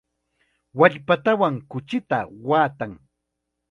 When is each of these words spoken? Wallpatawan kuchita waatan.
Wallpatawan 0.83 1.55
kuchita 1.71 2.19
waatan. 2.53 2.91